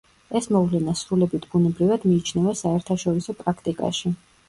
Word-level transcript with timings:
ეს 0.37 0.47
მოვლენა 0.55 0.95
სრულებით 1.01 1.45
ბუნებრივად 1.53 2.09
მიიჩნევა 2.11 2.57
საერთაშორისო 2.65 3.41
პრაქტიკაში. 3.47 4.19